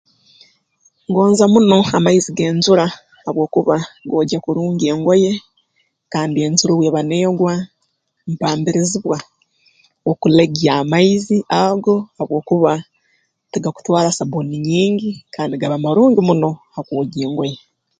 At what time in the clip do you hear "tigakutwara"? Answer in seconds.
13.51-14.09